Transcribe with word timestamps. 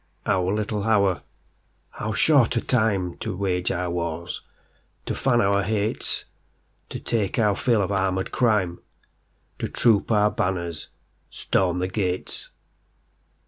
Our 0.25 0.51
little 0.51 0.83
hour,—how 0.85 2.13
short 2.13 2.57
a 2.57 2.59
timeTo 2.59 3.37
wage 3.37 3.69
our 3.71 3.91
wars, 3.91 4.41
to 5.05 5.13
fan 5.13 5.41
our 5.41 5.61
hates, 5.61 6.25
To 6.89 6.99
take 6.99 7.37
our 7.37 7.55
fill 7.55 7.83
of 7.83 7.91
armoured 7.91 8.31
crime, 8.31 8.79
To 9.59 9.69
troop 9.69 10.11
our 10.11 10.31
banners, 10.31 10.87
storm 11.29 11.77
the 11.77 11.87
gates. 11.87 12.49